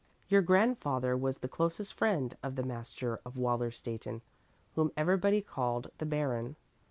Your 0.29 0.41
grandfather 0.41 1.15
was 1.15 1.37
the 1.37 1.47
closest 1.47 1.93
friend 1.93 2.35
of 2.41 2.55
the 2.55 2.63
master 2.63 3.19
of 3.23 3.35
Wallerstätten, 3.37 4.21
whom 4.73 4.91
everybody 4.97 5.41
called 5.43 5.91
the 5.99 6.07
Baron. 6.07 6.55